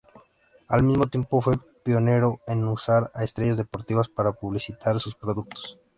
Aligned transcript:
Al 0.67 0.81
mismo 0.81 1.05
tiempo 1.05 1.41
fue 1.43 1.59
pionero 1.85 2.39
en 2.47 2.63
usar 2.63 3.11
a 3.13 3.23
estrellas 3.23 3.57
deportivas 3.57 4.09
para 4.09 4.33
publicitar 4.33 4.99
sus 4.99 5.13
productos. 5.13 5.77